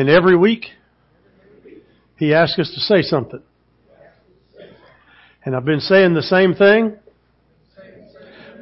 [0.00, 0.64] And every week,
[2.16, 3.42] He asks us to say something.
[5.44, 6.96] And I've been saying the same thing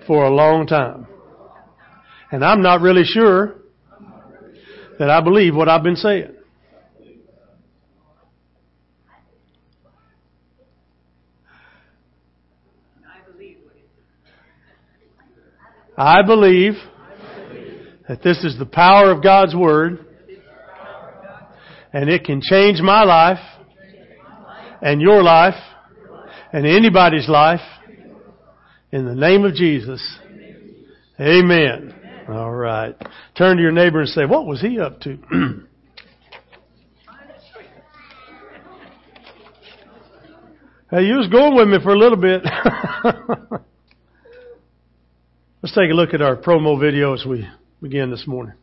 [0.05, 1.07] for a long time.
[2.33, 3.55] And I'm not really sure
[4.99, 6.33] that I believe what I've been saying.
[15.97, 16.73] I believe
[18.09, 20.05] that this is the power of God's Word
[21.93, 23.39] and it can change my life
[24.83, 25.55] and your life
[26.53, 27.61] and anybody's life
[28.93, 30.19] in the name of Jesus.
[31.21, 31.95] Amen.
[32.29, 32.95] All right.
[33.37, 35.17] Turn to your neighbor and say, what was he up to?
[40.91, 42.43] hey, you was going with me for a little bit.
[45.63, 47.49] Let's take a look at our promo video as we
[47.83, 48.55] begin this morning.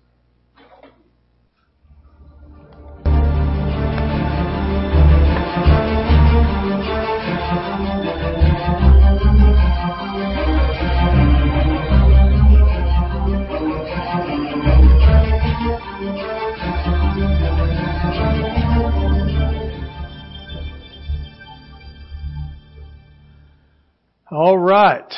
[24.35, 25.13] All right.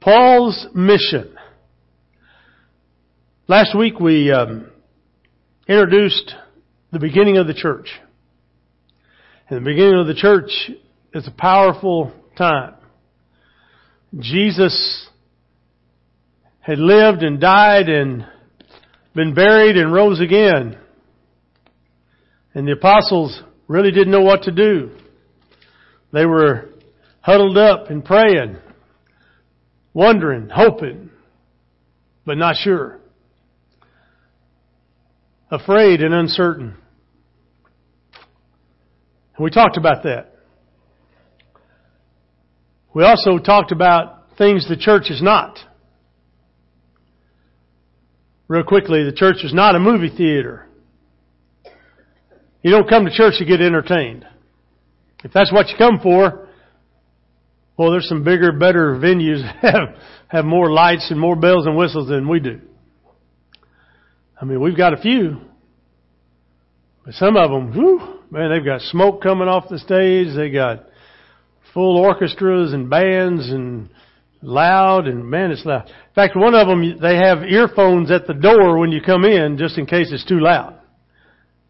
[0.00, 1.36] Paul's mission.
[3.46, 4.70] Last week we um,
[5.68, 6.34] introduced
[6.90, 7.90] the beginning of the church.
[9.50, 10.70] And the beginning of the church
[11.12, 12.76] is a powerful time.
[14.18, 15.06] Jesus
[16.60, 18.26] had lived and died and
[19.14, 20.78] been buried and rose again.
[22.54, 24.96] And the apostles really didn't know what to do.
[26.10, 26.71] They were
[27.22, 28.58] huddled up and praying
[29.94, 31.10] wondering, hoping,
[32.24, 33.00] but not sure.
[35.50, 36.76] Afraid and uncertain.
[39.36, 40.32] And we talked about that.
[42.94, 45.58] We also talked about things the church is not.
[48.48, 50.66] Real quickly, the church is not a movie theater.
[52.62, 54.26] You don't come to church to get entertained.
[55.24, 56.41] If that's what you come for,
[57.82, 59.96] well, there's some bigger, better venues have
[60.28, 62.60] have more lights and more bells and whistles than we do.
[64.40, 65.40] I mean, we've got a few,
[67.04, 70.28] but some of them, whew, man, they've got smoke coming off the stage.
[70.36, 70.84] They got
[71.74, 73.90] full orchestras and bands and
[74.42, 75.88] loud and man, it's loud.
[75.88, 79.58] In fact, one of them they have earphones at the door when you come in,
[79.58, 80.78] just in case it's too loud.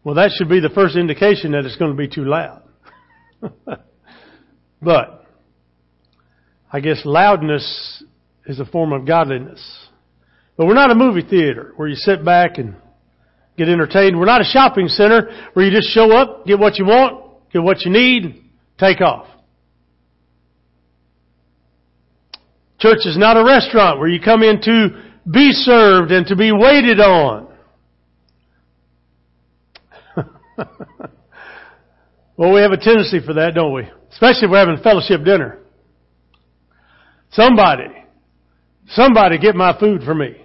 [0.03, 2.61] Well, that should be the first indication that it's going to be too loud.
[4.81, 5.22] but
[6.73, 8.03] I guess loudness
[8.47, 9.63] is a form of godliness.
[10.57, 12.75] But we're not a movie theater where you sit back and
[13.55, 14.19] get entertained.
[14.19, 17.61] We're not a shopping center where you just show up, get what you want, get
[17.61, 18.43] what you need,
[18.79, 19.27] take off.
[22.79, 24.89] Church is not a restaurant where you come in to
[25.31, 27.47] be served and to be waited on.
[32.35, 33.87] well, we have a tendency for that, don't we?
[34.11, 35.62] Especially if we're having fellowship dinner.
[37.33, 37.87] Somebody,
[38.89, 40.35] somebody get my food for me.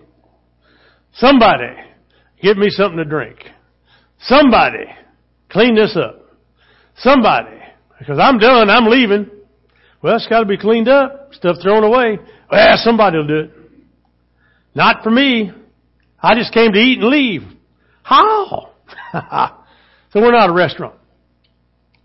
[1.15, 1.75] Somebody
[2.43, 3.38] get me something to drink.
[4.21, 4.84] Somebody
[5.50, 6.22] clean this up.
[6.97, 7.59] Somebody,
[7.99, 9.31] because I'm done, I'm leaving.
[10.03, 12.19] Well, it's got to be cleaned up, stuff thrown away.
[12.50, 13.50] Well, somebody will do it.
[14.75, 15.53] Not for me.
[16.20, 17.43] I just came to eat and leave.
[18.03, 18.70] How?
[20.12, 20.94] so we're not a restaurant.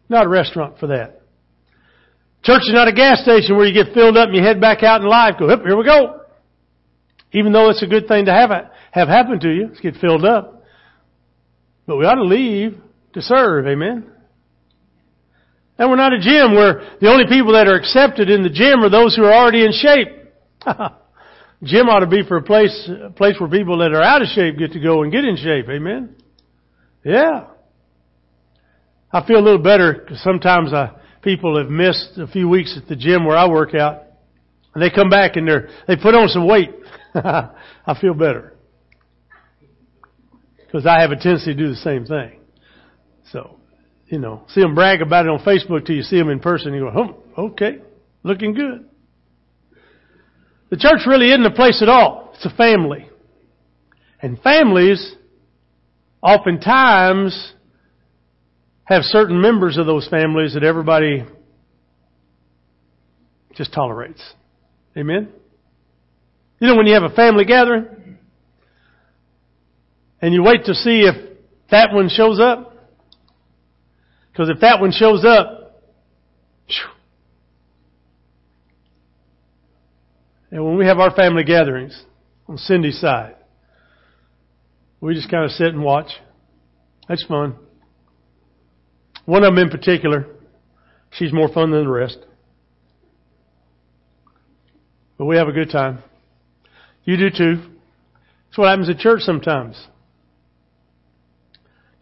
[0.10, 1.22] Not a restaurant for that.
[2.44, 4.84] Church is not a gas station where you get filled up and you head back
[4.84, 5.36] out in life.
[5.40, 6.22] Go, here we go.
[7.32, 9.96] Even though it's a good thing to have it, have happen to you, let's get
[9.96, 10.64] filled up.
[11.88, 12.78] But we ought to leave
[13.14, 13.66] to serve.
[13.66, 14.12] Amen.
[15.78, 18.84] And we're not a gym where the only people that are accepted in the gym
[18.84, 20.10] are those who are already in shape.
[21.64, 24.28] gym ought to be for a place, a place where people that are out of
[24.28, 25.68] shape get to go and get in shape.
[25.70, 26.16] Amen.
[27.04, 27.48] Yeah.
[29.12, 30.92] I feel a little better because sometimes I
[31.24, 34.04] people have missed a few weeks at the gym where I work out,
[34.74, 36.70] and they come back and they're they put on some weight.
[37.16, 38.54] I feel better
[40.74, 42.40] because I have a tendency to do the same thing.
[43.32, 43.58] So,
[44.08, 46.74] you know, see them brag about it on Facebook till you see them in person.
[46.74, 47.80] You go, oh, okay,
[48.24, 48.90] looking good.
[50.72, 52.32] The church really isn't a place at all.
[52.34, 53.08] It's a family.
[54.20, 55.16] And families
[56.24, 57.54] oftentimes
[58.86, 61.26] have certain members of those families that everybody
[63.56, 64.22] just tolerates.
[64.98, 65.30] Amen?
[66.60, 68.18] You know, when you have a family gathering
[70.22, 71.16] and you wait to see if
[71.70, 72.70] that one shows up.
[74.32, 75.82] Because if that one shows up,
[80.50, 82.04] and when we have our family gatherings
[82.48, 83.36] on Cindy's side,
[85.02, 86.12] we just kind of sit and watch.
[87.08, 87.56] That's fun.
[89.26, 90.28] One of them in particular,
[91.12, 92.20] she's more fun than the rest.
[95.18, 96.00] But we have a good time.
[97.06, 97.56] You do too.
[97.56, 99.88] That's what happens at church sometimes.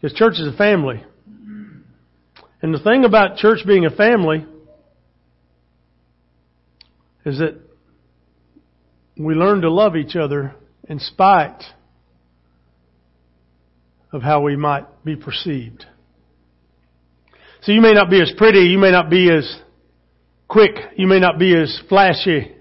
[0.00, 1.04] Because church is a family.
[2.60, 4.46] And the thing about church being a family
[7.24, 7.60] is that
[9.16, 10.54] we learn to love each other
[10.88, 11.62] in spite
[14.12, 15.86] of how we might be perceived.
[17.62, 19.60] So you may not be as pretty, you may not be as
[20.48, 22.52] quick, you may not be as flashy,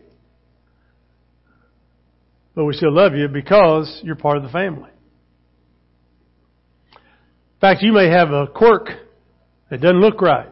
[2.53, 4.91] but we still love you because you're part of the family.
[6.93, 8.89] In fact, you may have a quirk
[9.71, 10.49] that doesn't look right.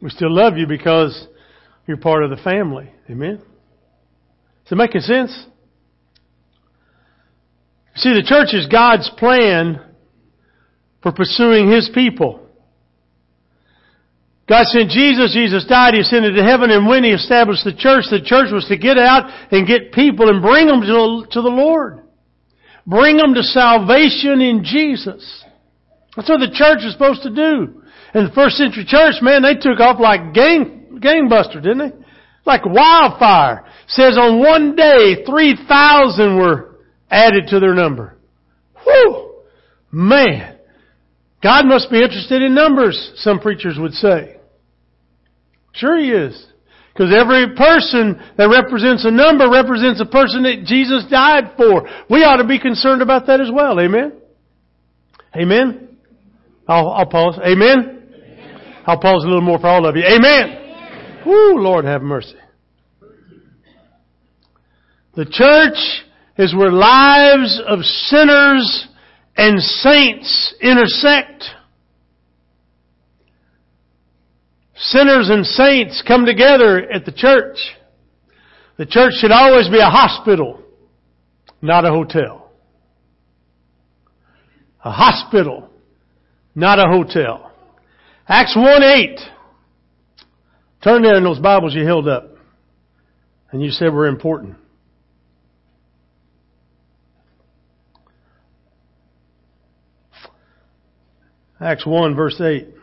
[0.00, 1.26] We still love you because
[1.86, 2.90] you're part of the family.
[3.08, 3.40] Amen?
[4.66, 5.30] Is it making sense?
[7.94, 9.80] See, the church is God's plan
[11.02, 12.47] for pursuing His people.
[14.48, 18.04] God sent Jesus, Jesus died, He ascended to heaven, and when He established the church,
[18.10, 22.00] the church was to get out and get people and bring them to, the Lord.
[22.86, 25.44] Bring them to salvation in Jesus.
[26.16, 27.82] That's what the church is supposed to do.
[28.14, 31.92] In the first century church, man, they took off like gang, gangbuster, didn't they?
[32.46, 33.66] Like wildfire.
[33.84, 36.76] It says on one day, 3,000 were
[37.10, 38.16] added to their number.
[38.82, 39.42] Whew!
[39.92, 40.56] Man!
[41.42, 44.37] God must be interested in numbers, some preachers would say.
[45.78, 46.46] Sure He is.
[46.92, 51.88] Because every person that represents a number represents a person that Jesus died for.
[52.10, 53.78] We ought to be concerned about that as well.
[53.78, 54.14] Amen?
[55.36, 55.96] Amen?
[56.66, 57.38] I'll, I'll pause.
[57.38, 58.02] Amen?
[58.12, 58.82] Amen?
[58.84, 60.02] I'll pause a little more for all of you.
[60.02, 60.58] Amen.
[61.24, 61.62] Amen.
[61.62, 62.34] Lord have mercy.
[65.14, 65.78] The church
[66.36, 68.88] is where lives of sinners
[69.36, 71.44] and saints intersect.
[74.80, 77.56] Sinners and saints come together at the church.
[78.76, 80.62] The church should always be a hospital,
[81.60, 82.52] not a hotel.
[84.84, 85.68] A hospital,
[86.54, 87.52] not a hotel.
[88.28, 89.20] Acts 1 8.
[90.84, 92.36] Turn there in those Bibles you held up.
[93.50, 94.56] And you said were important.
[101.60, 102.77] Acts 1 verse 8.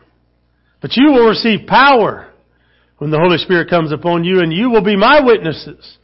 [0.86, 2.32] But you will receive power
[2.98, 5.98] when the Holy Spirit comes upon you and you will be my witnesses.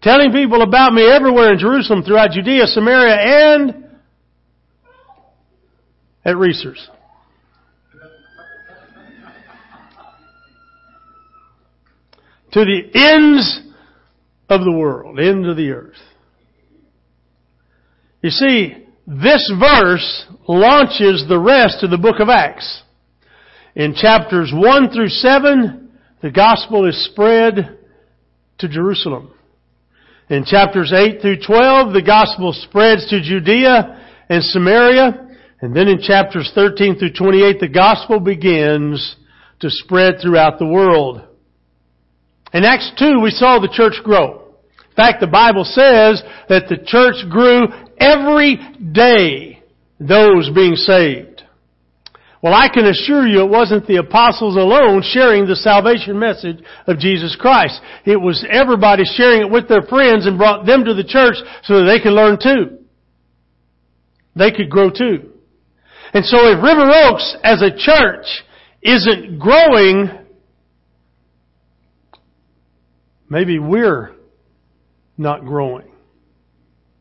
[0.00, 3.84] Telling people about me everywhere in Jerusalem, throughout Judea, Samaria, and
[6.24, 6.78] at Reesers.
[12.52, 13.60] to the ends
[14.48, 16.00] of the world, end of the earth.
[18.22, 22.82] You see, this verse launches the rest of the book of Acts.
[23.74, 25.90] In chapters 1 through 7,
[26.20, 27.78] the gospel is spread
[28.58, 29.32] to Jerusalem.
[30.28, 35.28] In chapters 8 through 12, the gospel spreads to Judea and Samaria.
[35.60, 39.16] And then in chapters 13 through 28, the gospel begins
[39.60, 41.22] to spread throughout the world.
[42.52, 44.40] In Acts 2, we saw the church grow.
[44.90, 47.68] In fact, the Bible says that the church grew
[47.98, 48.58] every
[48.92, 49.62] day,
[49.98, 51.31] those being saved.
[52.42, 56.58] Well, I can assure you it wasn't the apostles alone sharing the salvation message
[56.88, 57.80] of Jesus Christ.
[58.04, 61.78] It was everybody sharing it with their friends and brought them to the church so
[61.78, 62.78] that they could learn too.
[64.34, 65.30] They could grow too.
[66.12, 68.26] And so if River Oaks as a church
[68.82, 70.22] isn't growing,
[73.32, 74.12] Maybe we're
[75.16, 75.90] not growing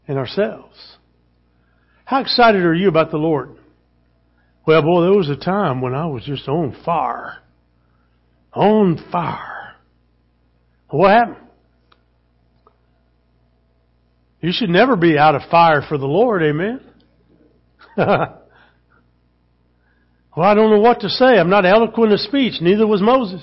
[0.07, 0.77] in ourselves.
[2.05, 3.57] How excited are you about the Lord?
[4.65, 7.37] Well, boy, there was a time when I was just on fire.
[8.53, 9.75] On fire.
[10.89, 11.47] What happened?
[14.41, 16.81] You should never be out of fire for the Lord, amen?
[17.97, 18.39] well,
[20.37, 21.37] I don't know what to say.
[21.37, 22.55] I'm not eloquent of speech.
[22.61, 23.41] Neither was Moses.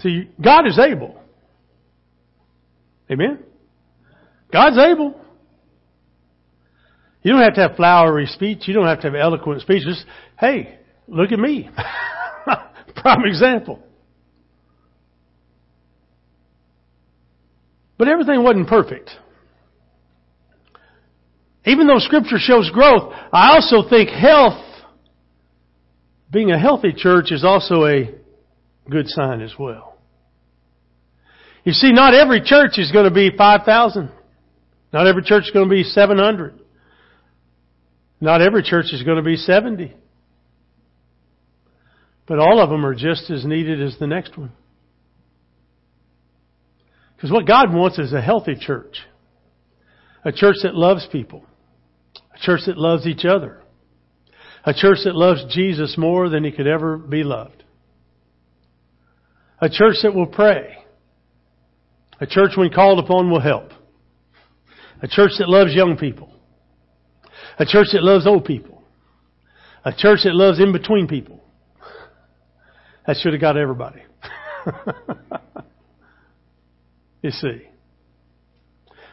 [0.00, 1.20] See, God is able.
[3.10, 3.40] Amen?
[4.52, 5.20] God's able.
[7.22, 8.68] You don't have to have flowery speech.
[8.68, 9.82] You don't have to have eloquent speech.
[9.84, 10.04] Just,
[10.38, 11.68] hey, look at me.
[12.96, 13.82] Prime example.
[17.98, 19.10] But everything wasn't perfect.
[21.64, 24.62] even though scripture shows growth, I also think health,
[26.30, 28.14] being a healthy church is also a
[28.88, 29.98] good sign as well.
[31.64, 34.10] You see, not every church is going to be 5,000.
[34.96, 36.58] Not every church is going to be 700.
[38.18, 39.94] Not every church is going to be 70.
[42.26, 44.52] But all of them are just as needed as the next one.
[47.14, 48.96] Because what God wants is a healthy church.
[50.24, 51.44] A church that loves people.
[52.34, 53.60] A church that loves each other.
[54.64, 57.64] A church that loves Jesus more than he could ever be loved.
[59.60, 60.78] A church that will pray.
[62.18, 63.72] A church when called upon will help.
[65.02, 66.30] A church that loves young people.
[67.58, 68.82] A church that loves old people.
[69.84, 71.42] A church that loves in between people.
[73.06, 74.02] That should have got everybody.
[77.22, 77.62] you see.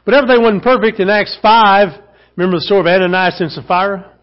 [0.05, 2.01] But everything wasn't perfect in Acts 5.
[2.35, 4.13] Remember the story of Ananias and Sapphira?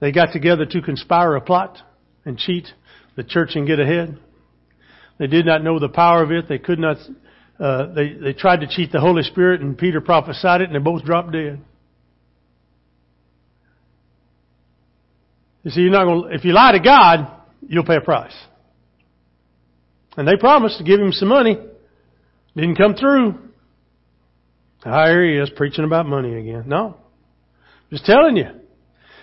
[0.00, 1.78] They got together to conspire a plot
[2.24, 2.68] and cheat
[3.16, 4.18] the church and get ahead.
[5.18, 6.48] They did not know the power of it.
[6.48, 6.96] They could not,
[7.58, 10.80] uh, they, they tried to cheat the Holy Spirit and Peter prophesied it and they
[10.80, 11.60] both dropped dead.
[15.62, 17.30] You see, you're not going if you lie to God,
[17.66, 18.34] you'll pay a price.
[20.16, 21.56] And they promised to give him some money.
[22.54, 23.38] Didn't come through.
[24.84, 26.64] Ah, here he is preaching about money again.
[26.66, 26.96] No.
[27.90, 28.46] Just telling you.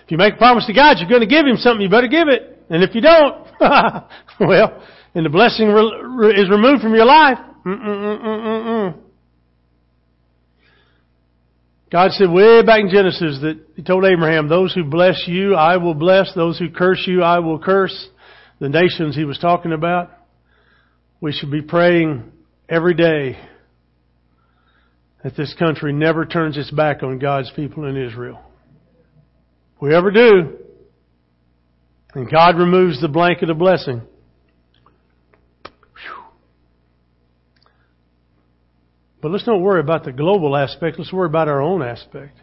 [0.04, 2.08] If you make a promise to God, you're going to give him something, you better
[2.08, 2.64] give it.
[2.70, 3.46] And if you don't,
[4.40, 4.82] well,
[5.14, 7.38] and the blessing is removed from your life.
[7.64, 8.98] Mm-mm-mm-mm-mm.
[11.92, 15.76] God said way back in Genesis that He told Abraham, those who bless you, I
[15.76, 16.32] will bless.
[16.34, 18.08] Those who curse you, I will curse.
[18.60, 20.10] The nations He was talking about.
[21.20, 22.30] We should be praying
[22.68, 23.38] every day
[25.22, 28.40] that this country never turns its back on God's people in Israel.
[29.76, 30.56] If we ever do,
[32.14, 34.02] and God removes the blanket of blessing,
[39.20, 40.98] But let's not worry about the global aspect.
[40.98, 42.38] Let's worry about our own aspect.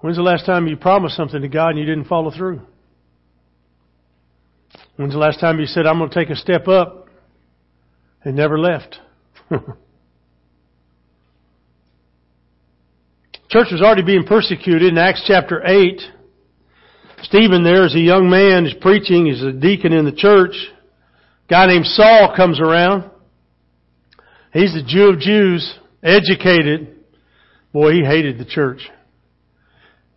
[0.00, 2.60] When's the last time you promised something to God and you didn't follow through?
[4.96, 7.08] When's the last time you said, I'm going to take a step up
[8.22, 8.98] and never left?
[13.48, 16.02] Church was already being persecuted in Acts chapter 8.
[17.22, 20.54] Stephen there is a young man, he's preaching, he's a deacon in the church.
[21.46, 23.10] A guy named Saul comes around.
[24.56, 26.96] He's a Jew of Jews, educated.
[27.74, 28.88] Boy, he hated the church.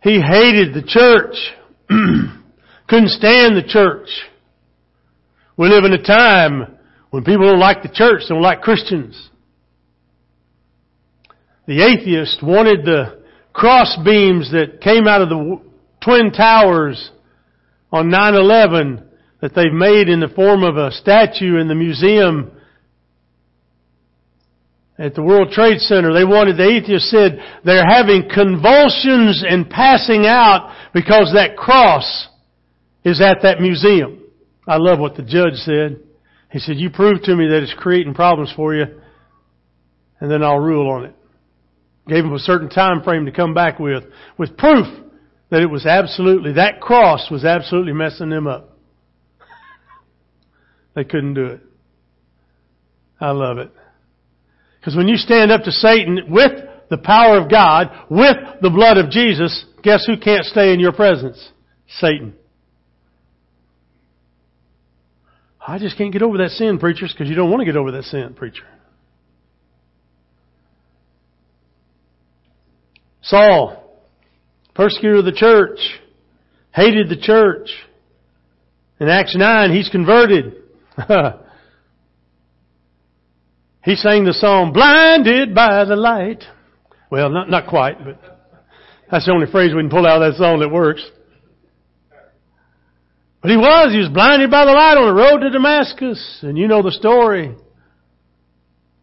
[0.02, 1.34] He hated the church.
[2.88, 4.08] Couldn't stand the church.
[5.58, 6.78] We live in a time
[7.10, 9.28] when people don't like the church, don't like Christians.
[11.66, 15.60] The atheist wanted the cross beams that came out of the
[16.02, 17.10] Twin Towers
[17.92, 19.04] on 9-11
[19.42, 22.52] that they've made in the form of a statue in the museum
[25.00, 26.12] at the World Trade Center.
[26.12, 32.28] They wanted, the atheists said, they're having convulsions and passing out because that cross
[33.02, 34.22] is at that museum.
[34.68, 36.00] I love what the judge said.
[36.52, 38.84] He said, you prove to me that it's creating problems for you,
[40.20, 41.14] and then I'll rule on it.
[42.06, 44.04] Gave him a certain time frame to come back with,
[44.36, 44.86] with proof
[45.50, 48.76] that it was absolutely, that cross was absolutely messing them up.
[50.94, 51.60] they couldn't do it.
[53.18, 53.72] I love it.
[54.80, 56.52] Because when you stand up to Satan with
[56.88, 60.92] the power of God, with the blood of Jesus, guess who can't stay in your
[60.92, 61.50] presence?
[61.98, 62.34] Satan.
[65.64, 67.92] I just can't get over that sin, preachers, because you don't want to get over
[67.92, 68.64] that sin, preacher.
[73.22, 74.00] Saul,
[74.74, 75.78] persecutor of the church,
[76.72, 77.68] hated the church.
[78.98, 80.56] In Acts 9, he's converted.
[83.82, 86.44] He sang the song, Blinded by the Light.
[87.10, 88.20] Well, not, not quite, but
[89.10, 91.04] that's the only phrase we can pull out of that song that works.
[93.42, 96.40] But he was, he was blinded by the light on the road to Damascus.
[96.42, 97.56] And you know the story.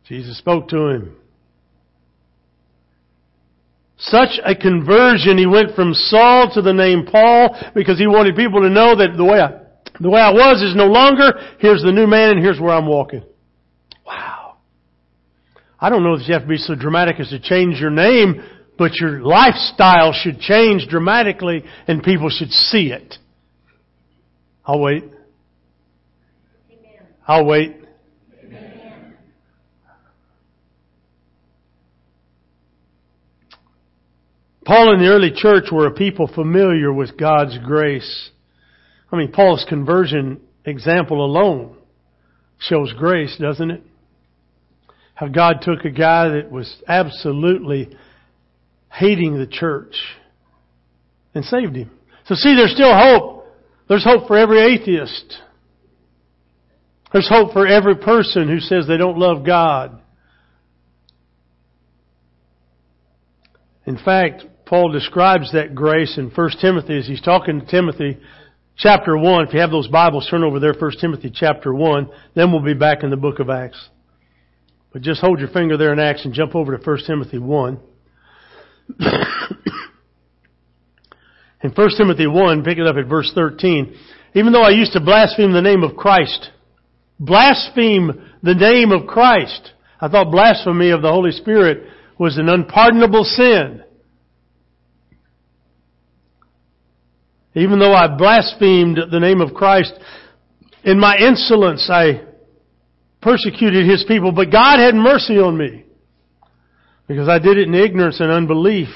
[0.07, 1.15] Jesus spoke to him.
[3.97, 5.39] Such a conversion.
[5.39, 9.17] He went from Saul to the name Paul because he wanted people to know that
[9.17, 9.59] the way I,
[9.99, 11.33] the way I was is no longer.
[11.59, 13.23] Here's the new man and here's where I'm walking.
[15.79, 18.43] I don't know if you have to be so dramatic as to change your name,
[18.77, 23.15] but your lifestyle should change dramatically and people should see it.
[24.65, 25.03] I'll wait.
[27.27, 27.75] I'll wait.
[28.43, 29.15] Amen.
[34.65, 38.31] Paul and the early church were a people familiar with God's grace.
[39.11, 41.77] I mean, Paul's conversion example alone
[42.59, 43.83] shows grace, doesn't it?
[45.17, 47.89] How God took a guy that was absolutely
[48.91, 49.95] hating the church
[51.33, 51.89] and saved him.
[52.25, 53.47] So see, there's still hope.
[53.89, 55.39] There's hope for every atheist.
[57.11, 59.99] There's hope for every person who says they don't love God.
[63.87, 68.19] In fact, Paul describes that grace in 1 Timothy as he's talking to Timothy
[68.77, 69.47] chapter 1.
[69.47, 72.07] If you have those Bibles, turn over there, 1 Timothy chapter 1.
[72.35, 73.89] Then we'll be back in the book of Acts.
[74.91, 77.79] But just hold your finger there in Acts and jump over to 1 Timothy 1.
[81.63, 83.95] in 1 Timothy 1, pick it up at verse 13.
[84.33, 86.51] Even though I used to blaspheme the name of Christ,
[87.19, 88.11] blaspheme
[88.43, 93.83] the name of Christ, I thought blasphemy of the Holy Spirit was an unpardonable sin.
[97.55, 99.93] Even though I blasphemed the name of Christ,
[100.83, 102.26] in my insolence I
[103.27, 105.83] persecuted His people, but God had mercy on me
[107.09, 108.87] because I did it in ignorance and unbelief.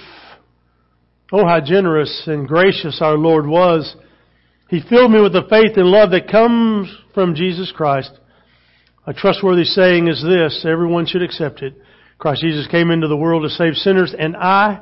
[1.33, 3.93] Oh, how generous and gracious our Lord was.
[4.69, 8.11] He filled me with the faith and love that comes from Jesus Christ.
[9.05, 11.73] A trustworthy saying is this, everyone should accept it.
[12.17, 14.79] Christ Jesus came into the world to save sinners, and I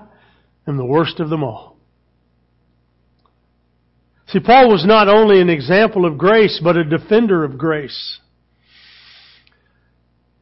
[0.68, 1.75] am the worst of them all.
[4.27, 8.20] See, Paul was not only an example of grace, but a defender of grace.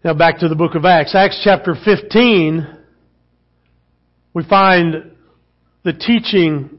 [0.08, 1.14] Now back to the book of Acts.
[1.14, 2.66] Acts chapter 15,
[4.34, 5.12] we find
[5.84, 6.70] the teaching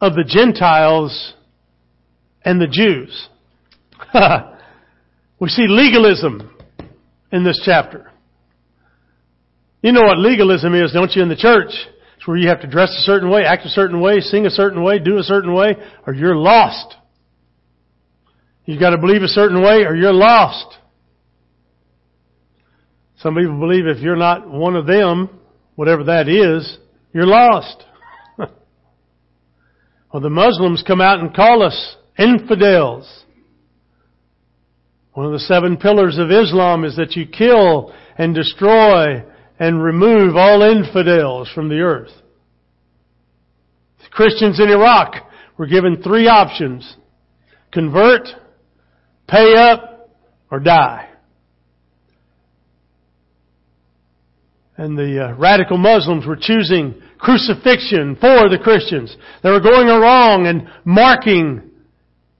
[0.00, 1.34] of the Gentiles
[2.44, 3.28] and the Jews.
[5.38, 6.52] we see legalism
[7.30, 8.10] in this chapter.
[9.80, 11.70] You know what legalism is, don't you, in the church?
[12.16, 14.50] It's where you have to dress a certain way, act a certain way, sing a
[14.50, 16.96] certain way, do a certain way, or you're lost.
[18.64, 20.78] You've got to believe a certain way or you're lost.
[23.22, 25.30] Some people believe if you're not one of them,
[25.76, 26.76] whatever that is,
[27.12, 27.84] you're lost.
[28.38, 33.24] well, the Muslims come out and call us infidels.
[35.12, 39.22] One of the seven pillars of Islam is that you kill and destroy
[39.56, 42.10] and remove all infidels from the earth.
[44.02, 45.14] The Christians in Iraq
[45.56, 46.96] were given three options.
[47.70, 48.26] Convert,
[49.28, 50.10] pay up,
[50.50, 51.11] or die.
[54.82, 59.16] And the uh, radical Muslims were choosing crucifixion for the Christians.
[59.44, 61.70] They were going along and marking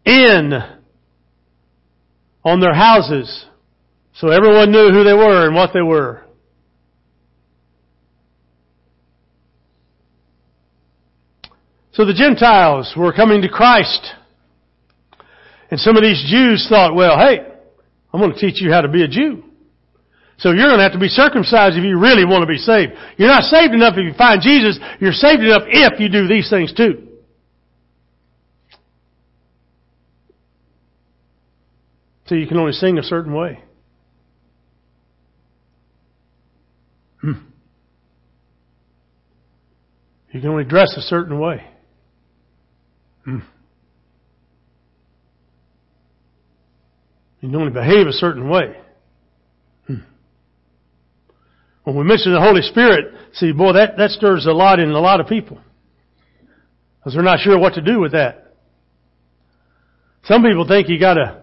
[0.05, 0.52] in
[2.44, 3.46] on their houses
[4.14, 6.24] so everyone knew who they were and what they were.
[11.92, 14.14] So the Gentiles were coming to Christ.
[15.70, 17.38] And some of these Jews thought, well, hey,
[18.12, 19.44] I'm going to teach you how to be a Jew.
[20.42, 22.94] So you're going to have to be circumcised if you really want to be saved.
[23.16, 24.76] You're not saved enough if you find Jesus.
[24.98, 27.07] You're saved enough if you do these things too.
[32.26, 33.61] So you can only sing a certain way.
[37.22, 37.37] You
[40.40, 41.64] can only dress a certain way.
[43.26, 43.42] You
[47.42, 48.82] can only behave a certain way.
[51.85, 55.01] When we mention the Holy Spirit, see, boy, that, that stirs a lot in a
[55.01, 55.59] lot of people.
[56.99, 58.55] Because they're not sure what to do with that.
[60.25, 61.42] Some people think you gotta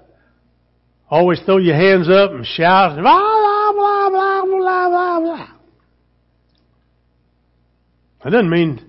[1.09, 5.47] always throw your hands up and shout, blah, blah, blah, blah, blah, blah, blah.
[8.23, 8.85] That doesn't mean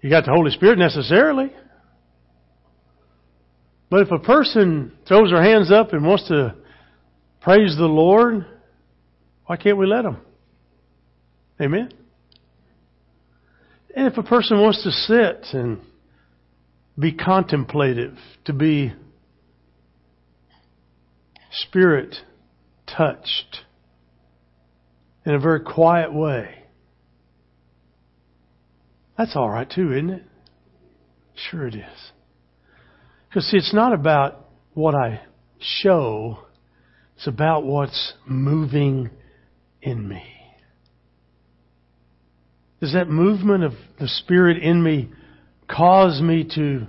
[0.00, 1.52] you got the Holy Spirit necessarily.
[3.90, 6.54] But if a person throws their hands up and wants to
[7.42, 8.46] praise the Lord,
[9.46, 10.18] why can't we let them?
[11.60, 11.90] Amen?
[13.94, 15.80] And if a person wants to sit and
[16.98, 18.92] be contemplative, to be
[21.50, 22.16] spirit
[22.86, 23.60] touched
[25.24, 26.64] in a very quiet way,
[29.16, 30.24] that's all right too, isn't it?
[31.50, 32.12] Sure it is.
[33.28, 35.22] Because see, it's not about what I
[35.60, 36.38] show,
[37.16, 39.10] it's about what's moving
[39.82, 40.33] in me.
[42.80, 45.10] Does that movement of the Spirit in me
[45.70, 46.86] cause me to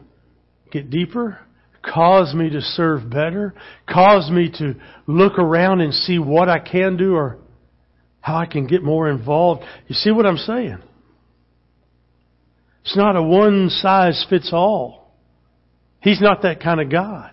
[0.71, 1.39] get deeper?
[1.83, 3.53] Cause me to serve better?
[3.87, 4.75] Cause me to
[5.07, 7.37] look around and see what I can do or
[8.21, 9.63] how I can get more involved?
[9.87, 10.79] You see what I'm saying?
[12.81, 15.13] It's not a one size fits all.
[16.01, 17.31] He's not that kind of God.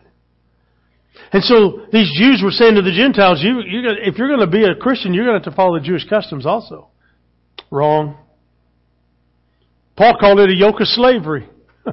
[1.33, 4.47] And so these Jews were saying to the Gentiles, you, you, if you're going to
[4.47, 6.89] be a Christian, you're going to have to follow the Jewish customs also.
[7.71, 8.19] Wrong.
[9.97, 11.49] Paul called it a yoke of slavery.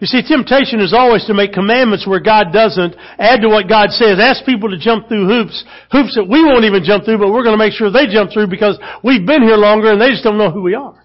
[0.00, 3.90] you see, temptation is always to make commandments where God doesn't, add to what God
[3.90, 7.32] says, ask people to jump through hoops, hoops that we won't even jump through, but
[7.32, 10.10] we're going to make sure they jump through because we've been here longer and they
[10.10, 11.00] just don't know who we are.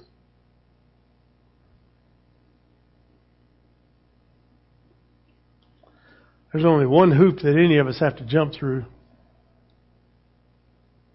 [6.56, 8.86] There's only one hoop that any of us have to jump through.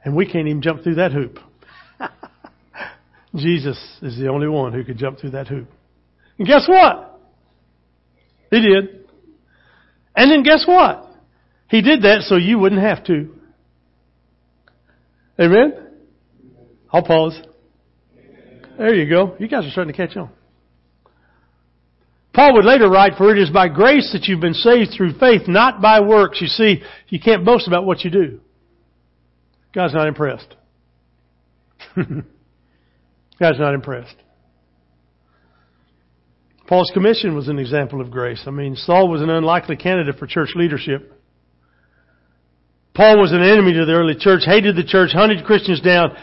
[0.05, 1.39] And we can't even jump through that hoop.
[3.37, 5.69] Jesus is the only one who could jump through that hoop.
[6.39, 7.21] And guess what?
[8.51, 9.07] He did.
[10.17, 11.07] And then guess what?
[11.69, 13.29] He did that so you wouldn't have to.
[15.39, 15.73] Amen?
[16.93, 17.41] I'll pause.
[18.77, 19.37] There you go.
[19.39, 20.31] You guys are starting to catch on.
[22.35, 25.43] Paul would later write, For it is by grace that you've been saved through faith,
[25.47, 26.41] not by works.
[26.41, 28.41] You see, you can't boast about what you do.
[29.73, 30.57] God's not impressed.
[33.41, 34.15] God's not impressed.
[36.69, 38.43] Paul's commission was an example of grace.
[38.47, 41.13] I mean, Saul was an unlikely candidate for church leadership.
[42.95, 46.17] Paul was an enemy to the early church, hated the church, hunted Christians down.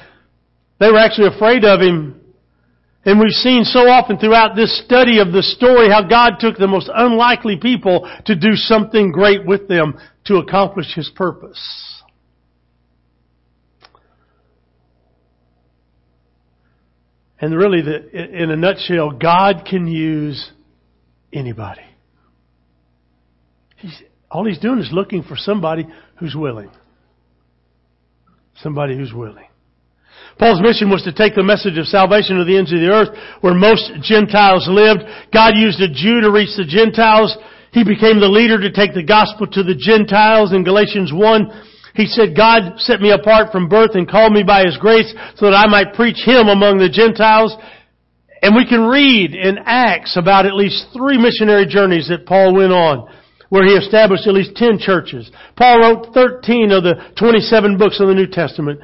[0.80, 2.22] They were actually afraid of him
[3.08, 6.68] and we've seen so often throughout this study of the story how God took the
[6.68, 11.97] most unlikely people to do something great with them to accomplish His purpose.
[17.40, 20.52] And really, the, in a nutshell, God can use
[21.32, 21.82] anybody.
[23.76, 25.86] He's, all He's doing is looking for somebody
[26.20, 26.72] who's willing.
[28.62, 29.46] Somebody who's willing.
[30.40, 33.10] Paul's mission was to take the message of salvation to the ends of the earth
[33.42, 35.02] where most Gentiles lived.
[35.34, 37.38] God used a Jew to reach the Gentiles.
[37.72, 41.77] He became the leader to take the gospel to the Gentiles in Galatians 1.
[41.98, 45.48] He said, God set me apart from birth and called me by His grace so
[45.48, 47.58] that I might preach Him among the Gentiles.
[48.44, 52.72] And we can read in Acts about at least three missionary journeys that Paul went
[52.72, 53.10] on
[53.50, 55.32] where he established at least 10 churches.
[55.56, 58.82] Paul wrote 13 of the 27 books of the New Testament.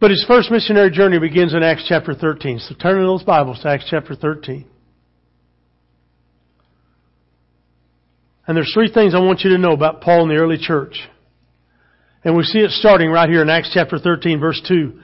[0.00, 2.58] But his first missionary journey begins in Acts chapter 13.
[2.58, 4.66] So turn in those Bibles to Acts chapter 13.
[8.48, 11.08] And there's three things I want you to know about Paul in the early church.
[12.24, 15.00] And we see it starting right here in Acts chapter 13 verse 2.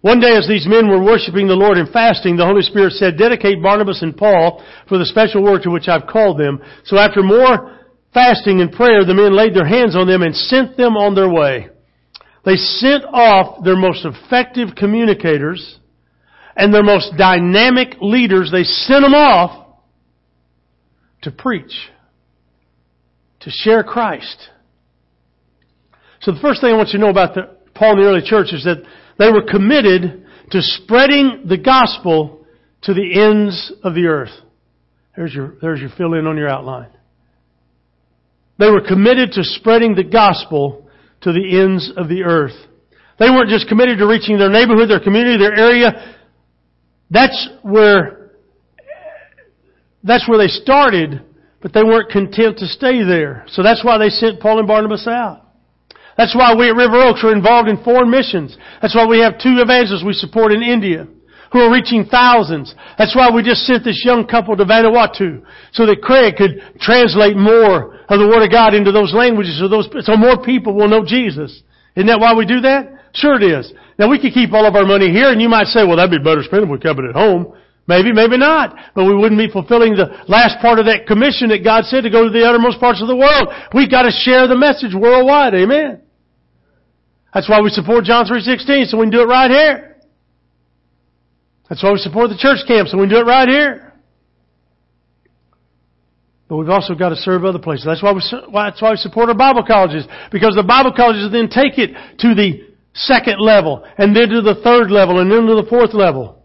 [0.00, 3.16] One day as these men were worshiping the Lord and fasting, the Holy Spirit said,
[3.16, 6.60] dedicate Barnabas and Paul for the special work to which I've called them.
[6.84, 7.78] So after more
[8.12, 11.28] fasting and prayer, the men laid their hands on them and sent them on their
[11.28, 11.68] way.
[12.44, 15.78] They sent off their most effective communicators
[16.54, 18.50] and their most dynamic leaders.
[18.52, 19.78] They sent them off
[21.22, 21.88] to preach,
[23.40, 24.50] to share Christ.
[26.24, 28.22] So the first thing I want you to know about the, Paul and the early
[28.24, 28.82] church is that
[29.18, 32.46] they were committed to spreading the gospel
[32.82, 34.32] to the ends of the earth.
[35.16, 36.88] There's your, there's your fill in on your outline.
[38.58, 40.88] They were committed to spreading the gospel
[41.22, 42.56] to the ends of the earth.
[43.18, 46.16] They weren't just committed to reaching their neighborhood, their community, their area.
[47.10, 48.30] That's where,
[50.02, 51.22] that's where they started,
[51.60, 53.44] but they weren't content to stay there.
[53.48, 55.43] So that's why they sent Paul and Barnabas out.
[56.16, 58.56] That's why we at River Oaks are involved in foreign missions.
[58.80, 61.06] That's why we have two evangelists we support in India
[61.54, 62.74] who are reaching thousands.
[62.98, 67.36] That's why we just sent this young couple to Vanuatu so that Craig could translate
[67.36, 70.88] more of the Word of God into those languages so those, so more people will
[70.88, 71.62] know Jesus.
[71.94, 72.90] Isn't that why we do that?
[73.14, 73.72] Sure it is.
[73.98, 76.10] Now we could keep all of our money here and you might say, well that'd
[76.10, 77.54] be better spent if we kept it at home.
[77.86, 78.74] Maybe, maybe not.
[78.94, 82.10] But we wouldn't be fulfilling the last part of that commission that God said to
[82.10, 83.46] go to the uttermost parts of the world.
[83.74, 85.54] We've got to share the message worldwide.
[85.54, 86.00] Amen.
[87.34, 89.96] That's why we support John 3.16, so we can do it right here.
[91.68, 93.92] That's why we support the church camp, so we can do it right here.
[96.48, 97.84] But we've also got to serve other places.
[97.84, 100.06] That's why we, that's why we support our Bible colleges.
[100.30, 104.60] Because the Bible colleges then take it to the second level, and then to the
[104.62, 106.44] third level, and then to the fourth level.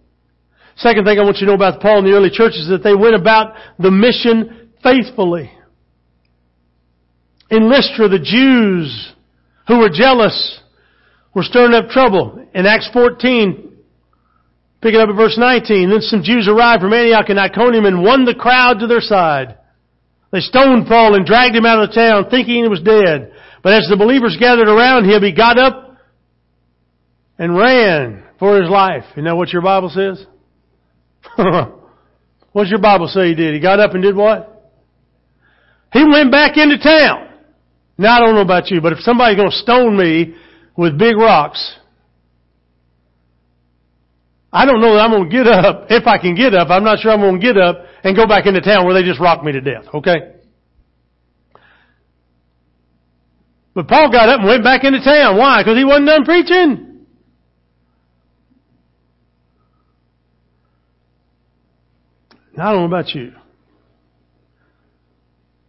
[0.78, 2.82] Second thing I want you to know about Paul and the early church is that
[2.84, 5.52] they went about the mission faithfully.
[7.52, 9.14] In Lystra, the Jews
[9.68, 10.62] who were jealous
[11.40, 12.46] were stirring up trouble.
[12.54, 13.72] In Acts 14,
[14.82, 18.04] pick it up at verse 19, then some Jews arrived from Antioch and Iconium and
[18.04, 19.58] won the crowd to their side.
[20.34, 23.32] They stoned Paul and dragged him out of the town, thinking he was dead.
[23.64, 25.98] But as the believers gathered around him, he got up
[27.38, 29.06] and ran for his life.
[29.16, 30.26] You know what your Bible says?
[32.52, 33.54] what does your Bible say he did?
[33.54, 34.74] He got up and did what?
[35.94, 37.30] He went back into town.
[37.98, 40.36] Now I don't know about you, but if somebody's going to stone me
[40.80, 41.76] with big rocks,
[44.52, 45.88] I don't know that I'm going to get up.
[45.90, 48.26] If I can get up, I'm not sure I'm going to get up and go
[48.26, 49.84] back into town where they just rock me to death.
[49.94, 50.36] Okay?
[53.76, 55.38] But Paul got up and went back into town.
[55.38, 55.62] Why?
[55.62, 57.06] Because he wasn't done preaching.
[62.56, 63.34] Now, I don't know about you.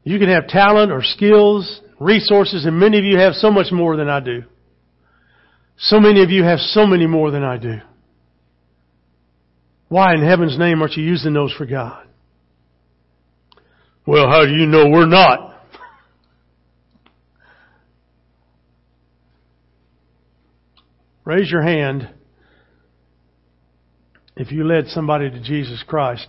[0.05, 3.97] You can have talent or skills, resources, and many of you have so much more
[3.97, 4.45] than I do.
[5.83, 7.79] So many of you have so many more than I do.
[9.89, 12.07] Why in heaven's name aren't you using those for God?
[14.07, 15.49] Well, how do you know we're not?
[21.25, 22.09] Raise your hand
[24.37, 26.29] if you led somebody to Jesus Christ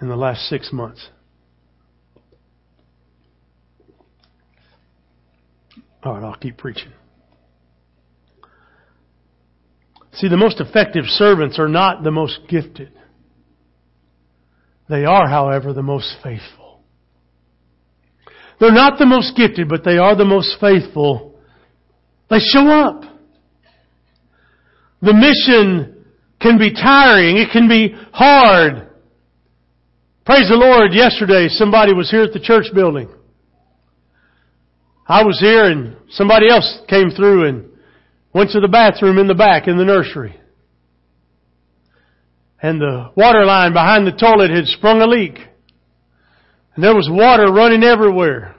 [0.00, 1.08] in the last six months.
[6.02, 6.92] All right, I'll keep preaching.
[10.14, 12.92] See, the most effective servants are not the most gifted.
[14.88, 16.80] They are, however, the most faithful.
[18.58, 21.38] They're not the most gifted, but they are the most faithful.
[22.28, 23.02] They show up.
[25.00, 26.04] The mission
[26.40, 27.38] can be tiring.
[27.38, 28.88] It can be hard.
[30.26, 33.08] Praise the Lord, yesterday somebody was here at the church building.
[35.06, 37.69] I was here and somebody else came through and
[38.32, 40.36] went to the bathroom in the back in the nursery.
[42.62, 45.38] And the water line behind the toilet had sprung a leak.
[46.74, 48.54] And there was water running everywhere.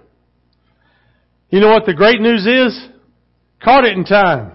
[1.50, 2.88] You know what the great news is?
[3.64, 4.54] Caught it in time.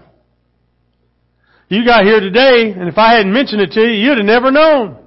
[1.69, 4.51] You got here today, and if I hadn't mentioned it to you, you'd have never
[4.51, 4.97] known.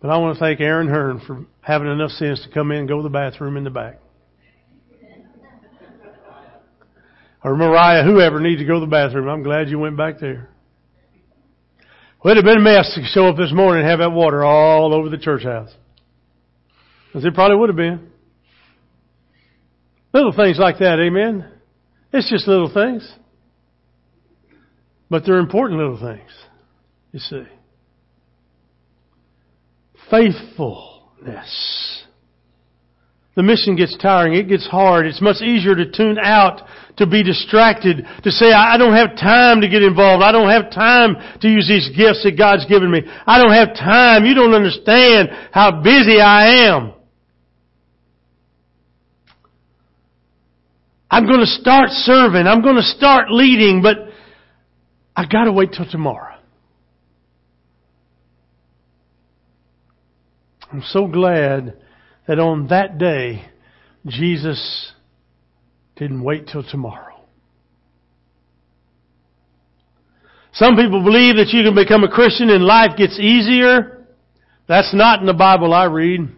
[0.00, 2.88] But I want to thank Aaron Hearn for having enough sense to come in and
[2.88, 4.00] go to the bathroom in the back.
[7.44, 10.48] Or Mariah, whoever needs to go to the bathroom, I'm glad you went back there.
[12.22, 14.42] Well, it'd have been a mess to show up this morning and have that water
[14.42, 15.70] all over the church house.
[17.14, 18.10] As it probably would have been.
[20.14, 21.46] Little things like that, amen?
[22.12, 23.12] It's just little things.
[25.10, 26.30] But they're important little things,
[27.12, 27.44] you see
[30.10, 32.03] faithfulness.
[33.34, 34.34] The mission gets tiring.
[34.34, 35.06] It gets hard.
[35.06, 36.62] It's much easier to tune out,
[36.98, 40.22] to be distracted, to say, I don't have time to get involved.
[40.22, 43.02] I don't have time to use these gifts that God's given me.
[43.26, 44.24] I don't have time.
[44.24, 46.92] You don't understand how busy I am.
[51.10, 52.46] I'm going to start serving.
[52.46, 53.96] I'm going to start leading, but
[55.16, 56.34] I gotta wait till tomorrow.
[60.72, 61.76] I'm so glad
[62.26, 63.44] that on that day,
[64.06, 64.92] Jesus
[65.96, 67.14] didn't wait till tomorrow.
[70.54, 74.06] Some people believe that you can become a Christian and life gets easier.
[74.68, 76.28] That's not in the Bible I read.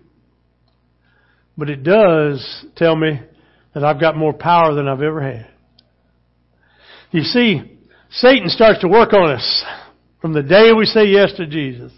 [1.58, 3.20] But it does tell me
[3.74, 5.48] that I've got more power than I've ever had.
[7.10, 7.78] You see,
[8.10, 9.64] Satan starts to work on us
[10.20, 11.92] from the day we say yes to Jesus.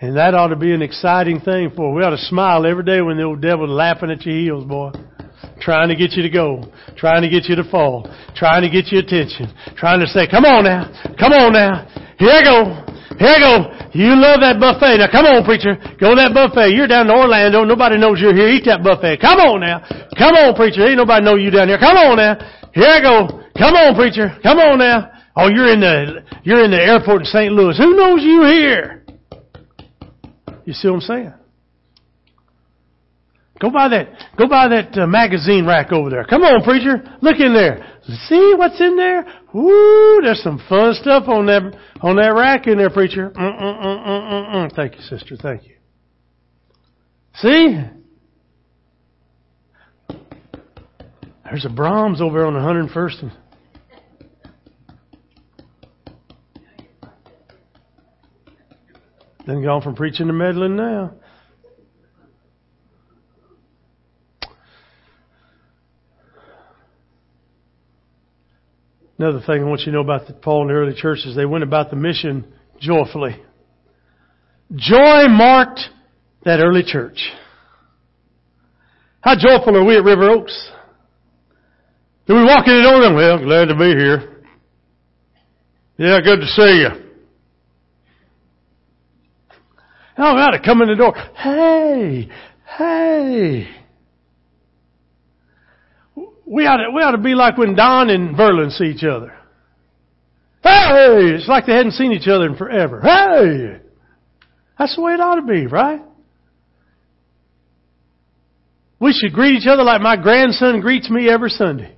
[0.00, 1.92] And that ought to be an exciting thing for.
[1.92, 4.92] We ought to smile every day when the old devil's laughing at your heels, boy.
[5.60, 6.70] Trying to get you to go.
[6.96, 8.06] Trying to get you to fall.
[8.38, 9.50] Trying to get your attention.
[9.74, 10.86] Trying to say, come on now.
[11.18, 11.82] Come on now.
[12.14, 12.88] Here I go.
[13.18, 13.54] Here I go.
[13.90, 15.02] You love that buffet.
[15.02, 15.74] Now come on, preacher.
[15.98, 16.70] Go to that buffet.
[16.70, 17.66] You're down in Orlando.
[17.66, 18.54] Nobody knows you're here.
[18.54, 19.18] Eat that buffet.
[19.18, 19.82] Come on now.
[20.14, 20.86] Come on, preacher.
[20.86, 21.82] Ain't nobody know you down here.
[21.82, 22.38] Come on now.
[22.70, 23.42] Here I go.
[23.58, 24.30] Come on, preacher.
[24.46, 25.10] Come on now.
[25.34, 27.50] Oh, you're in the, you're in the airport in St.
[27.50, 27.74] Louis.
[27.78, 28.97] Who knows you here?
[30.68, 31.32] You see what I'm saying?
[33.58, 36.26] Go by that, go by that uh, magazine rack over there.
[36.26, 37.02] Come on, preacher.
[37.22, 38.00] Look in there.
[38.28, 39.26] See what's in there?
[39.56, 43.30] Ooh, there's some fun stuff on that, on that rack in there, preacher.
[43.30, 44.76] Mm-mm-mm-mm-mm.
[44.76, 45.36] Thank you, sister.
[45.40, 45.76] Thank you.
[47.36, 47.82] See?
[51.44, 53.32] There's a Brahms over on the 101st and
[59.48, 61.14] Then gone from preaching to meddling now.
[69.18, 71.46] Another thing I want you to know about the Paul and the early churches, they
[71.46, 72.44] went about the mission
[72.78, 73.42] joyfully.
[74.74, 75.80] Joy marked
[76.44, 77.18] that early church.
[79.22, 80.70] How joyful are we at River Oaks?
[82.26, 84.44] Then we walk in the door and, well, glad to be here.
[85.96, 87.07] Yeah, good to see you.
[90.20, 91.14] Oh, ought to come in the door.
[91.36, 92.28] Hey,
[92.76, 93.68] hey.
[96.44, 99.32] We ought to, we ought to be like when Don and Verlin see each other.
[100.62, 101.34] Hey!
[101.36, 103.00] It's like they hadn't seen each other in forever.
[103.00, 103.80] Hey!
[104.76, 106.00] That's the way it ought to be, right?
[108.98, 111.94] We should greet each other like my grandson greets me every Sunday.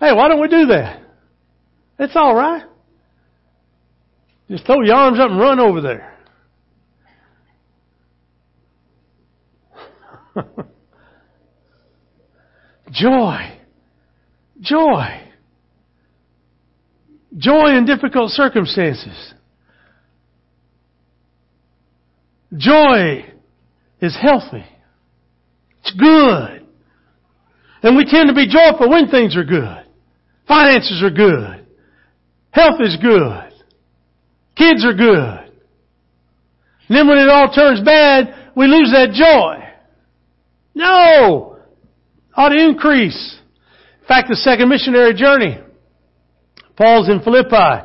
[0.00, 1.02] Hey, why don't we do that?
[1.98, 2.62] It's all right.
[4.50, 6.14] Just throw your arms up and run over there.
[12.90, 13.58] Joy.
[14.60, 15.22] Joy.
[17.36, 19.34] Joy in difficult circumstances.
[22.56, 23.26] Joy
[24.00, 24.64] is healthy.
[25.80, 26.66] It's good.
[27.82, 29.84] And we tend to be joyful when things are good.
[30.46, 31.57] Finances are good.
[32.50, 33.52] Health is good.
[34.56, 35.52] Kids are good.
[36.88, 39.64] And then when it all turns bad, we lose that joy.
[40.74, 41.58] No!
[42.34, 43.38] Ought to increase.
[44.00, 45.58] In fact, the second missionary journey,
[46.76, 47.84] Paul's in Philippi.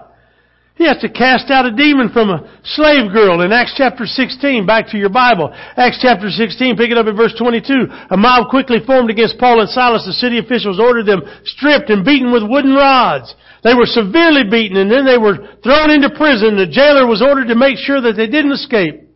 [0.75, 4.65] He has to cast out a demon from a slave girl in Acts chapter 16.
[4.65, 5.53] Back to your Bible.
[5.53, 7.85] Acts chapter 16, pick it up at verse 22.
[8.09, 10.05] A mob quickly formed against Paul and Silas.
[10.05, 13.35] The city officials ordered them stripped and beaten with wooden rods.
[13.63, 16.57] They were severely beaten and then they were thrown into prison.
[16.57, 19.07] The jailer was ordered to make sure that they didn't escape.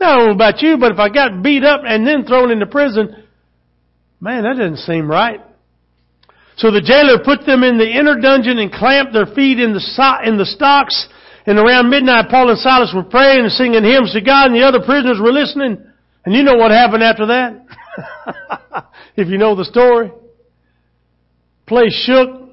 [0.00, 2.50] Now, I don't know about you, but if I got beat up and then thrown
[2.50, 3.24] into prison,
[4.20, 5.40] man, that doesn't seem right.
[6.56, 9.80] So the jailer put them in the inner dungeon and clamped their feet in the,
[9.80, 11.08] so- in the stocks.
[11.46, 14.66] And around midnight, Paul and Silas were praying and singing hymns to God, and the
[14.66, 15.78] other prisoners were listening.
[16.24, 17.66] And you know what happened after that?
[19.16, 20.10] if you know the story.
[21.66, 22.45] Place shook.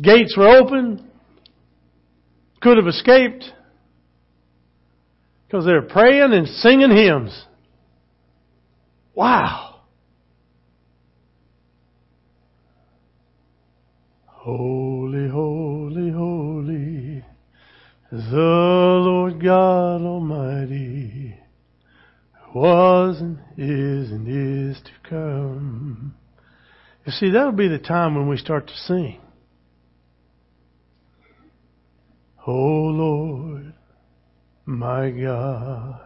[0.00, 1.10] Gates were open.
[2.60, 3.44] Could have escaped.
[5.46, 7.44] Because they were praying and singing hymns.
[9.14, 9.72] Wow.
[14.26, 17.24] Holy, holy, holy,
[18.10, 21.36] the Lord God Almighty,
[22.52, 26.16] was and is and is to come.
[27.06, 29.21] You see, that'll be the time when we start to sing.
[32.44, 33.72] Oh Lord,
[34.66, 36.00] my God,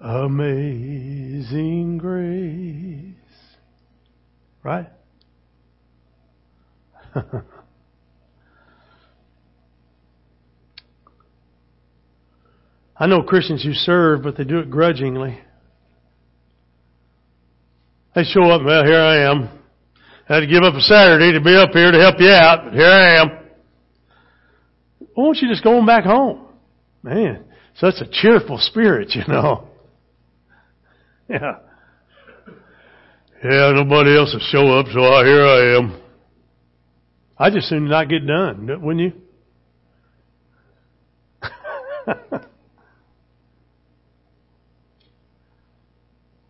[0.00, 3.14] amazing grace.
[4.62, 4.88] Right?
[12.96, 15.38] I know Christians who serve, but they do it grudgingly.
[18.14, 19.50] They show up, well, here I am.
[20.28, 22.64] I had to give up a Saturday to be up here to help you out,
[22.64, 23.43] but here I am.
[25.14, 26.46] Why don't you just go on back home?
[27.02, 27.44] Man,
[27.76, 29.68] such a cheerful spirit, you know.
[31.26, 31.54] Yeah.
[33.42, 35.98] Yeah, nobody else will show up, so here I am.
[37.38, 39.12] I just soon not get done, wouldn't you?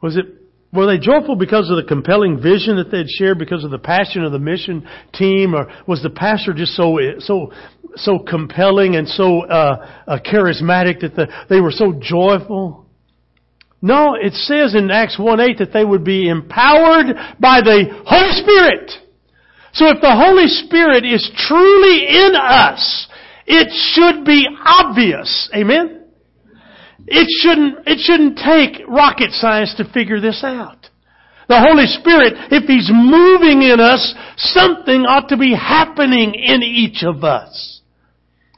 [0.03, 0.27] Was it
[0.75, 4.25] were they joyful because of the compelling vision that they'd shared, because of the passion
[4.25, 7.53] of the mission team, or was the pastor just so so
[7.97, 12.87] so compelling and so uh, uh, charismatic that the, they were so joyful?
[13.81, 18.33] No, it says in Acts one eight that they would be empowered by the Holy
[18.33, 18.91] Spirit.
[19.75, 23.09] So if the Holy Spirit is truly in us,
[23.47, 25.51] it should be obvious.
[25.55, 26.04] Amen?
[27.07, 30.89] It shouldn't, it shouldn't take rocket science to figure this out.
[31.49, 37.05] The Holy Spirit, if He's moving in us, something ought to be happening in each
[37.05, 37.83] of us.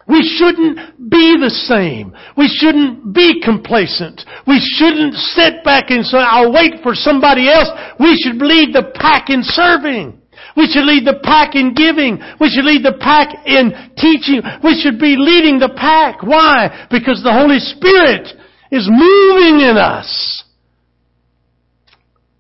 [0.09, 2.15] We shouldn't be the same.
[2.37, 4.23] We shouldn't be complacent.
[4.47, 7.69] We shouldn't sit back and say, I'll wait for somebody else.
[7.99, 10.23] We should lead the pack in serving.
[10.57, 12.19] We should lead the pack in giving.
[12.41, 14.41] We should lead the pack in teaching.
[14.65, 16.23] We should be leading the pack.
[16.23, 16.87] Why?
[16.91, 18.27] Because the Holy Spirit
[18.73, 20.45] is moving in us.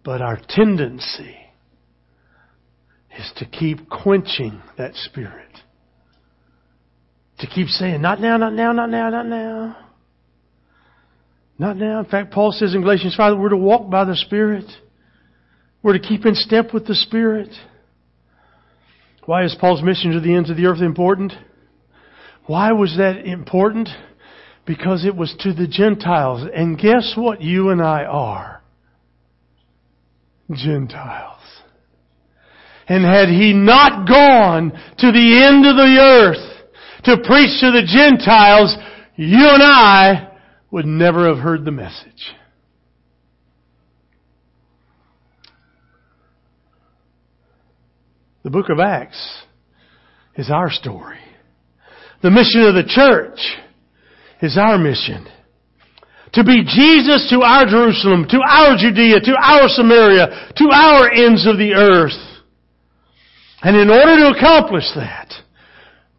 [0.02, 1.36] But our tendency
[3.18, 5.50] is to keep quenching that spirit.
[7.40, 9.76] To keep saying, not now, not now, not now, not now.
[11.58, 11.98] Not now.
[11.98, 14.64] In fact, Paul says in Galatians 5 that we're to walk by the Spirit.
[15.82, 17.48] We're to keep in step with the Spirit.
[19.26, 21.32] Why is Paul's mission to the ends of the earth important?
[22.46, 23.88] Why was that important?
[24.66, 26.46] because it was to the Gentiles.
[26.52, 28.62] And guess what you and I are?
[30.52, 31.40] Gentiles.
[32.88, 37.86] And had he not gone to the end of the earth to preach to the
[37.86, 38.76] Gentiles,
[39.16, 40.32] you and I
[40.70, 42.34] would never have heard the message.
[48.46, 49.42] The book of Acts
[50.36, 51.18] is our story.
[52.22, 53.40] The mission of the church
[54.40, 55.26] is our mission.
[56.34, 61.44] To be Jesus to our Jerusalem, to our Judea, to our Samaria, to our ends
[61.44, 62.14] of the earth.
[63.62, 65.32] And in order to accomplish that,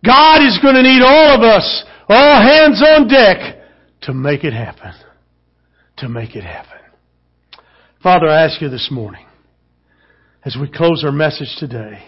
[0.05, 3.55] God is going to need all of us, all hands on deck,
[4.01, 4.91] to make it happen.
[5.99, 6.81] To make it happen.
[8.03, 9.25] Father, I ask you this morning,
[10.43, 12.03] as we close our message today,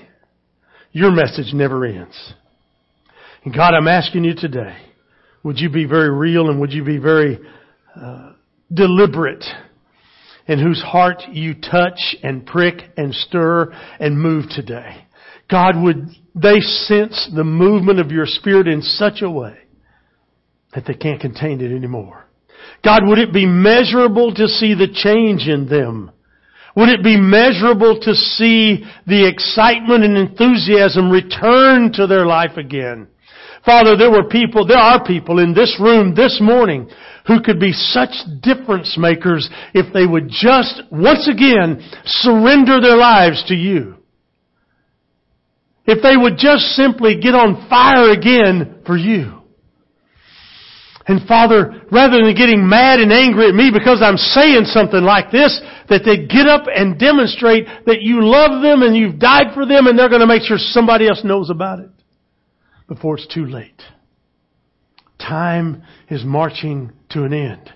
[0.91, 2.33] your message never ends.
[3.43, 4.77] And God, I'm asking you today,
[5.43, 7.39] would you be very real and would you be very
[7.95, 8.33] uh,
[8.73, 9.43] deliberate
[10.47, 15.05] in whose heart you touch and prick and stir and move today?
[15.49, 19.57] God, would they sense the movement of your spirit in such a way
[20.73, 22.25] that they can't contain it anymore?
[22.83, 26.11] God, would it be measurable to see the change in them?
[26.79, 33.09] Would it be measurable to see the excitement and enthusiasm return to their life again?
[33.65, 36.89] Father, there were people, there are people in this room this morning
[37.27, 38.11] who could be such
[38.41, 43.95] difference makers if they would just, once again, surrender their lives to you.
[45.85, 49.38] If they would just simply get on fire again for you.
[51.09, 55.31] And Father, rather than getting mad and angry at me because I'm saying something like
[55.31, 59.65] this, that they get up and demonstrate that you love them and you've died for
[59.65, 61.89] them and they're going to make sure somebody else knows about it
[62.87, 63.81] before it's too late.
[65.17, 65.81] Time
[66.11, 67.73] is marching to an end.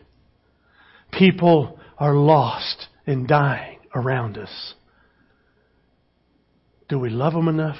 [1.11, 4.75] People are lost and dying around us.
[6.87, 7.79] Do we love them enough?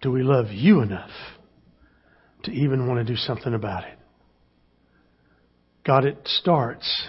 [0.00, 1.10] Do we love you enough
[2.44, 3.99] to even want to do something about it?
[5.84, 7.08] God, it starts,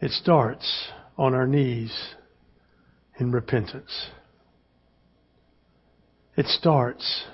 [0.00, 1.92] it starts on our knees
[3.18, 4.08] in repentance.
[6.36, 7.24] It starts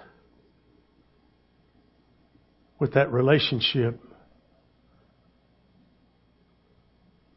[2.79, 4.01] with that relationship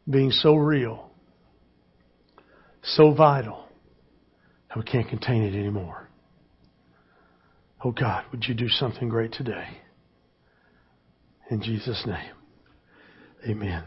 [0.08, 1.10] being so real,
[2.82, 3.64] so vital,
[4.68, 6.08] that we can't contain it anymore.
[7.84, 9.68] Oh God, would you do something great today?
[11.50, 12.34] In Jesus' name,
[13.48, 13.84] amen.